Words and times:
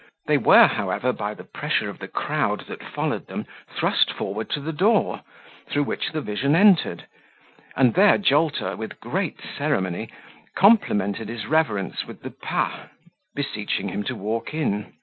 They 0.25 0.39
were, 0.39 0.65
however, 0.65 1.13
by 1.13 1.35
the 1.35 1.43
pressure 1.43 1.87
of 1.87 1.99
the 1.99 2.07
crowd 2.07 2.61
that 2.67 2.81
followed 2.81 3.27
them, 3.27 3.45
thrust 3.69 4.11
forward 4.11 4.49
to 4.49 4.59
the 4.59 4.73
door, 4.73 5.21
through 5.69 5.83
which 5.83 6.11
the 6.11 6.21
vision 6.21 6.55
entered; 6.55 7.05
and 7.75 7.93
there 7.93 8.17
Jolter, 8.17 8.75
with 8.75 8.99
great 8.99 9.37
ceremony, 9.55 10.09
complimented 10.55 11.29
his 11.29 11.45
reverence 11.45 12.03
with 12.07 12.23
the 12.23 12.31
pas, 12.31 12.89
beseeching 13.35 13.89
him 13.89 14.01
to 14.05 14.15
walk 14.15 14.55
in. 14.55 14.91